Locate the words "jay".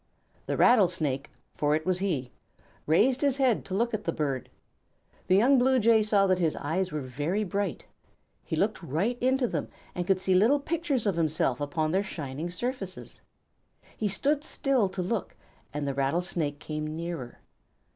5.77-6.01